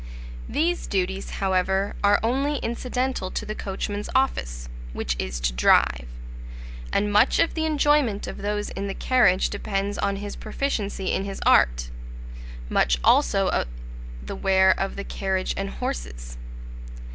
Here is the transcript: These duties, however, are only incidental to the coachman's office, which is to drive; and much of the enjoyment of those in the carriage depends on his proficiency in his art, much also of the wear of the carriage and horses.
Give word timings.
These 0.49 0.87
duties, 0.87 1.29
however, 1.29 1.95
are 2.03 2.19
only 2.23 2.55
incidental 2.55 3.29
to 3.29 3.45
the 3.45 3.53
coachman's 3.53 4.09
office, 4.15 4.67
which 4.93 5.15
is 5.19 5.39
to 5.41 5.53
drive; 5.53 6.07
and 6.91 7.13
much 7.13 7.37
of 7.37 7.53
the 7.53 7.65
enjoyment 7.67 8.25
of 8.25 8.37
those 8.37 8.71
in 8.71 8.87
the 8.87 8.95
carriage 8.95 9.51
depends 9.51 9.99
on 9.99 10.15
his 10.15 10.35
proficiency 10.35 11.11
in 11.13 11.25
his 11.25 11.39
art, 11.45 11.91
much 12.67 12.97
also 13.03 13.47
of 13.49 13.67
the 14.23 14.35
wear 14.35 14.71
of 14.75 14.95
the 14.95 15.03
carriage 15.03 15.53
and 15.55 15.69
horses. 15.69 16.35